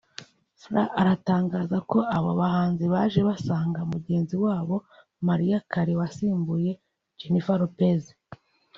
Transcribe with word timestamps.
fr 0.61 0.75
aratangaza 1.01 1.77
ko 1.91 1.99
abo 2.17 2.31
bahanzi 2.41 2.83
baje 2.93 3.19
basanga 3.29 3.79
mugenzi 3.93 4.35
wabo 4.45 4.75
Mariah 5.27 5.63
Carey 5.71 5.99
wasimbuye 5.99 6.71
Jennifer 7.19 7.57
Lopez 7.61 8.01